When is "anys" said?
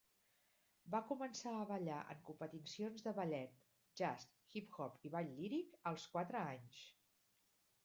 6.57-6.83